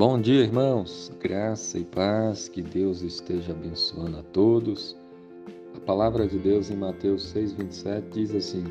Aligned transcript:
Bom 0.00 0.18
dia, 0.18 0.44
irmãos. 0.44 1.12
Graça 1.20 1.78
e 1.78 1.84
paz, 1.84 2.48
que 2.48 2.62
Deus 2.62 3.02
esteja 3.02 3.52
abençoando 3.52 4.16
a 4.16 4.22
todos. 4.22 4.96
A 5.76 5.80
palavra 5.80 6.26
de 6.26 6.38
Deus 6.38 6.70
em 6.70 6.76
Mateus 6.78 7.34
6:27 7.34 8.08
diz 8.10 8.34
assim: 8.34 8.64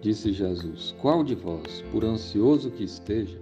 Disse 0.00 0.32
Jesus: 0.32 0.92
Qual 1.00 1.22
de 1.22 1.36
vós, 1.36 1.84
por 1.92 2.04
ansioso 2.04 2.68
que 2.72 2.82
esteja, 2.82 3.38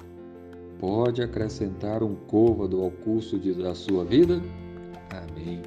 pode 0.78 1.22
acrescentar 1.22 2.02
um 2.02 2.14
côvado 2.14 2.82
ao 2.82 2.90
curso 2.90 3.38
de, 3.38 3.54
da 3.54 3.74
sua 3.74 4.04
vida? 4.04 4.42
Amém. 5.08 5.62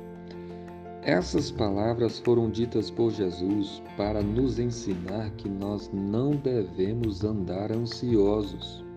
Essas 1.02 1.50
palavras 1.50 2.20
foram 2.20 2.52
ditas 2.52 2.92
por 2.92 3.10
Jesus 3.10 3.82
para 3.98 4.22
nos 4.22 4.60
ensinar 4.60 5.32
que 5.38 5.50
nós 5.50 5.90
não 5.92 6.36
devemos 6.36 7.24
andar 7.24 7.72
ansiosos 7.72 8.88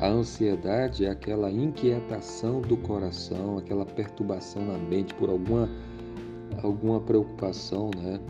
a 0.00 0.08
ansiedade 0.08 1.06
é 1.06 1.10
aquela 1.10 1.50
inquietação 1.50 2.60
do 2.60 2.76
coração, 2.76 3.56
aquela 3.56 3.86
perturbação 3.86 4.64
na 4.64 4.76
mente 4.76 5.14
por 5.14 5.30
alguma, 5.30 5.68
alguma 6.62 7.00
preocupação, 7.00 7.90
né? 7.96 8.20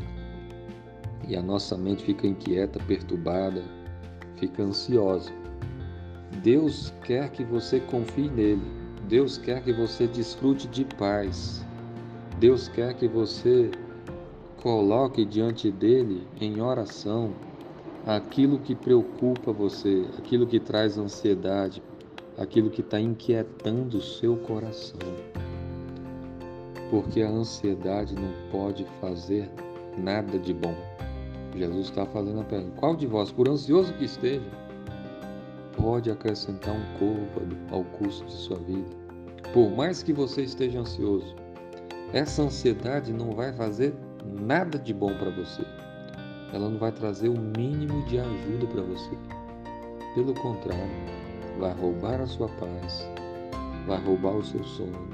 E 1.26 1.34
a 1.34 1.42
nossa 1.42 1.76
mente 1.76 2.04
fica 2.04 2.26
inquieta, 2.26 2.78
perturbada, 2.86 3.64
fica 4.36 4.62
ansiosa. 4.62 5.32
Deus 6.42 6.94
quer 7.04 7.30
que 7.30 7.42
você 7.42 7.80
confie 7.80 8.30
nele. 8.30 8.62
Deus 9.08 9.36
quer 9.36 9.62
que 9.62 9.72
você 9.72 10.06
desfrute 10.06 10.68
de 10.68 10.84
paz. 10.84 11.64
Deus 12.38 12.68
quer 12.68 12.94
que 12.94 13.08
você 13.08 13.70
coloque 14.62 15.24
diante 15.24 15.70
dele 15.70 16.26
em 16.40 16.60
oração 16.60 17.32
aquilo 18.06 18.60
que 18.60 18.72
preocupa 18.72 19.52
você, 19.52 20.06
aquilo 20.16 20.46
que 20.46 20.60
traz 20.60 20.96
ansiedade, 20.96 21.82
aquilo 22.38 22.70
que 22.70 22.80
está 22.80 23.00
inquietando 23.00 23.98
o 23.98 24.02
seu 24.02 24.36
coração. 24.36 25.00
Porque 26.88 27.20
a 27.22 27.28
ansiedade 27.28 28.14
não 28.14 28.32
pode 28.52 28.86
fazer 29.00 29.50
nada 29.98 30.38
de 30.38 30.54
bom. 30.54 30.74
Jesus 31.56 31.86
está 31.86 32.06
fazendo 32.06 32.40
a 32.40 32.44
pergunta: 32.44 32.76
qual 32.76 32.94
de 32.94 33.06
vós, 33.08 33.32
por 33.32 33.48
ansioso 33.48 33.92
que 33.94 34.04
esteja, 34.04 34.46
pode 35.76 36.08
acrescentar 36.08 36.74
um 36.74 36.98
côvado 36.98 37.56
ao 37.72 37.82
curso 37.98 38.24
de 38.24 38.32
sua 38.32 38.58
vida? 38.58 38.88
Por 39.52 39.70
mais 39.70 40.02
que 40.04 40.12
você 40.12 40.42
esteja 40.42 40.78
ansioso, 40.78 41.34
essa 42.12 42.42
ansiedade 42.42 43.12
não 43.12 43.32
vai 43.32 43.52
fazer 43.52 43.96
nada 44.24 44.78
de 44.78 44.94
bom 44.94 45.12
para 45.18 45.30
você 45.30 45.64
ela 46.52 46.68
não 46.68 46.78
vai 46.78 46.92
trazer 46.92 47.28
o 47.28 47.38
mínimo 47.38 48.04
de 48.04 48.18
ajuda 48.18 48.66
para 48.66 48.82
você. 48.82 49.10
Pelo 50.14 50.34
contrário, 50.34 50.90
vai 51.58 51.72
roubar 51.74 52.20
a 52.20 52.26
sua 52.26 52.48
paz, 52.48 53.08
vai 53.86 54.02
roubar 54.04 54.36
o 54.36 54.44
seu 54.44 54.62
sono, 54.64 55.08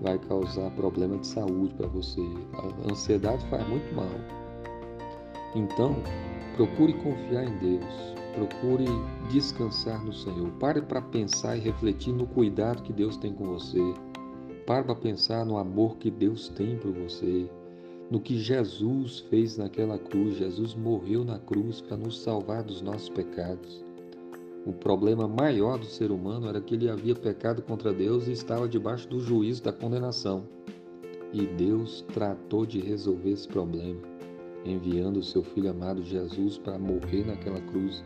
vai 0.00 0.18
causar 0.18 0.70
problema 0.70 1.18
de 1.18 1.26
saúde 1.26 1.74
para 1.74 1.88
você. 1.88 2.20
A 2.54 2.92
ansiedade 2.92 3.44
faz 3.46 3.66
muito 3.68 3.94
mal. 3.94 4.08
Então, 5.54 5.96
procure 6.56 6.92
confiar 6.94 7.44
em 7.44 7.58
Deus, 7.58 8.14
procure 8.34 8.86
descansar 9.30 10.04
no 10.04 10.12
Senhor. 10.12 10.50
Pare 10.58 10.82
para 10.82 11.02
pensar 11.02 11.56
e 11.56 11.60
refletir 11.60 12.12
no 12.12 12.26
cuidado 12.26 12.82
que 12.82 12.92
Deus 12.92 13.16
tem 13.16 13.32
com 13.32 13.46
você. 13.46 13.80
Pare 14.66 14.84
para 14.84 14.94
pensar 14.94 15.44
no 15.44 15.58
amor 15.58 15.96
que 15.98 16.10
Deus 16.10 16.48
tem 16.48 16.78
por 16.78 16.92
você 16.92 17.50
no 18.14 18.20
que 18.20 18.38
Jesus 18.38 19.18
fez 19.28 19.56
naquela 19.56 19.98
cruz. 19.98 20.36
Jesus 20.36 20.72
morreu 20.72 21.24
na 21.24 21.36
cruz 21.36 21.80
para 21.80 21.96
nos 21.96 22.20
salvar 22.20 22.62
dos 22.62 22.80
nossos 22.80 23.08
pecados. 23.08 23.84
O 24.64 24.72
problema 24.72 25.26
maior 25.26 25.80
do 25.80 25.84
ser 25.84 26.12
humano 26.12 26.48
era 26.48 26.60
que 26.60 26.76
ele 26.76 26.88
havia 26.88 27.16
pecado 27.16 27.60
contra 27.60 27.92
Deus 27.92 28.28
e 28.28 28.30
estava 28.30 28.68
debaixo 28.68 29.08
do 29.08 29.18
juízo 29.18 29.64
da 29.64 29.72
condenação. 29.72 30.44
E 31.32 31.44
Deus 31.44 32.04
tratou 32.14 32.64
de 32.64 32.78
resolver 32.78 33.30
esse 33.30 33.48
problema, 33.48 34.00
enviando 34.64 35.16
o 35.16 35.24
seu 35.24 35.42
filho 35.42 35.70
amado 35.70 36.00
Jesus 36.00 36.56
para 36.56 36.78
morrer 36.78 37.26
naquela 37.26 37.60
cruz 37.62 38.04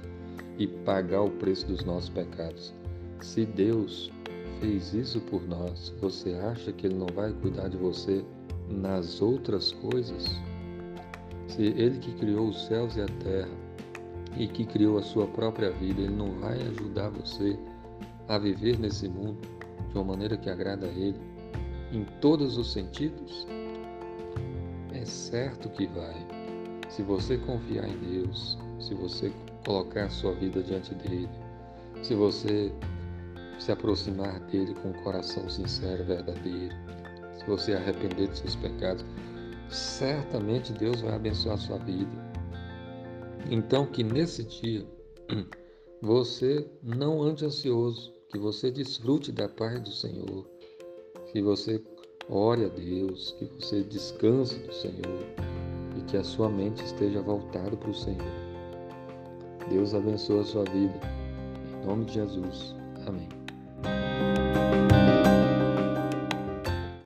e 0.59 0.67
pagar 0.67 1.21
o 1.21 1.33
preço 1.33 1.67
dos 1.67 1.85
nossos 1.85 2.09
pecados. 2.09 2.73
Se 3.21 3.45
Deus 3.45 4.11
fez 4.59 4.95
isso 4.95 5.21
por 5.21 5.47
nós, 5.47 5.95
você 6.01 6.33
acha 6.33 6.73
que 6.73 6.87
ele 6.87 6.95
não 6.95 7.09
vai 7.15 7.31
cuidar 7.31 7.69
de 7.69 7.77
você 7.77 8.25
nas 8.71 9.21
outras 9.21 9.73
coisas, 9.73 10.25
se 11.47 11.63
Ele 11.63 11.99
que 11.99 12.13
criou 12.13 12.49
os 12.49 12.67
céus 12.67 12.97
e 12.97 13.01
a 13.01 13.07
terra 13.07 13.69
e 14.37 14.47
que 14.47 14.65
criou 14.65 14.99
a 14.99 15.03
sua 15.03 15.27
própria 15.27 15.71
vida, 15.71 16.03
Ele 16.03 16.15
não 16.15 16.33
vai 16.39 16.61
ajudar 16.61 17.11
você 17.11 17.59
a 18.29 18.39
viver 18.39 18.79
nesse 18.79 19.09
mundo 19.09 19.39
de 19.91 19.95
uma 19.97 20.05
maneira 20.05 20.37
que 20.37 20.51
agrada 20.51 20.87
a 20.87 20.91
Ele, 20.91 21.19
em 21.93 22.05
todos 22.21 22.59
os 22.59 22.73
sentidos? 22.73 23.47
É 24.93 25.05
certo 25.05 25.69
que 25.71 25.87
vai. 25.87 26.15
Se 26.91 27.03
você 27.03 27.39
confiar 27.39 27.89
em 27.89 27.97
Deus, 27.99 28.59
se 28.79 28.95
você 28.95 29.33
colocar 29.65 30.11
sua 30.11 30.35
vida 30.35 30.63
diante 30.63 30.95
dele, 30.95 31.29
se 32.03 32.15
você 32.15 32.73
se 33.59 33.73
aproximar 33.73 34.39
dele 34.41 34.75
com 34.75 34.91
um 34.91 35.03
coração 35.03 35.49
sincero, 35.49 36.05
verdadeiro, 36.05 36.75
se 37.39 37.45
você 37.47 37.73
arrepender 37.73 38.29
dos 38.29 38.39
seus 38.39 38.57
pecados, 38.57 39.05
certamente 39.71 40.73
Deus 40.73 41.01
vai 41.01 41.15
abençoar 41.15 41.55
a 41.55 41.59
sua 41.59 41.79
vida. 41.79 42.11
Então, 43.51 43.87
que 43.87 44.03
nesse 44.03 44.45
dia 44.45 44.87
você 46.03 46.69
não 46.83 47.23
ande 47.23 47.45
ansioso, 47.45 48.13
que 48.31 48.39
você 48.39 48.71
desfrute 48.71 49.33
da 49.33 49.49
paz 49.49 49.81
do 49.81 49.91
Senhor, 49.91 50.47
que 51.33 51.41
você 51.41 51.83
ore 52.29 52.65
a 52.65 52.69
Deus, 52.69 53.35
que 53.39 53.47
você 53.59 53.83
descanse 53.83 54.59
do 54.59 54.73
Senhor 54.73 55.27
e 55.97 56.03
que 56.03 56.17
a 56.17 56.25
sua 56.25 56.49
mente 56.49 56.85
esteja 56.85 57.23
voltada 57.23 57.77
para 57.77 57.91
o 57.91 57.95
Senhor. 57.95 58.49
Deus 59.71 59.95
abençoe 59.95 60.41
a 60.41 60.45
sua 60.45 60.65
vida. 60.65 61.01
Em 61.83 61.87
nome 61.87 62.05
de 62.07 62.15
Jesus. 62.15 62.75
Amém. 63.07 63.29